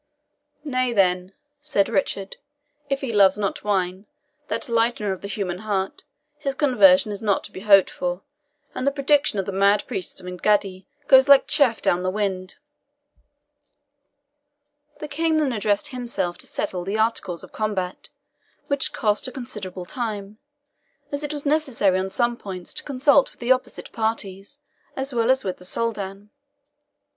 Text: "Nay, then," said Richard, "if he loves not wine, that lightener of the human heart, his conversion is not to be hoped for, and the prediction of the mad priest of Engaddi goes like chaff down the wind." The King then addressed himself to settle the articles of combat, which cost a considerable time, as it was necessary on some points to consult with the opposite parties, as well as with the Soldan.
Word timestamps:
"Nay, 0.63 0.93
then," 0.93 1.35
said 1.59 1.87
Richard, 1.87 2.37
"if 2.89 3.01
he 3.01 3.13
loves 3.13 3.37
not 3.37 3.63
wine, 3.63 4.07
that 4.47 4.67
lightener 4.67 5.11
of 5.11 5.21
the 5.21 5.27
human 5.27 5.59
heart, 5.59 6.05
his 6.39 6.55
conversion 6.55 7.11
is 7.11 7.21
not 7.21 7.43
to 7.43 7.51
be 7.51 7.59
hoped 7.59 7.91
for, 7.91 8.23
and 8.73 8.87
the 8.87 8.91
prediction 8.91 9.37
of 9.37 9.45
the 9.45 9.51
mad 9.51 9.85
priest 9.85 10.19
of 10.19 10.25
Engaddi 10.25 10.87
goes 11.07 11.29
like 11.29 11.45
chaff 11.45 11.83
down 11.83 12.01
the 12.01 12.09
wind." 12.09 12.55
The 14.99 15.07
King 15.07 15.37
then 15.37 15.53
addressed 15.53 15.89
himself 15.89 16.35
to 16.39 16.47
settle 16.47 16.83
the 16.83 16.97
articles 16.97 17.43
of 17.43 17.51
combat, 17.51 18.09
which 18.65 18.93
cost 18.93 19.27
a 19.27 19.31
considerable 19.31 19.85
time, 19.85 20.39
as 21.11 21.23
it 21.23 21.31
was 21.31 21.45
necessary 21.45 21.99
on 21.99 22.09
some 22.09 22.37
points 22.37 22.73
to 22.73 22.83
consult 22.83 23.29
with 23.29 23.39
the 23.39 23.51
opposite 23.51 23.91
parties, 23.91 24.61
as 24.95 25.13
well 25.13 25.29
as 25.29 25.43
with 25.43 25.57
the 25.57 25.63
Soldan. 25.63 26.31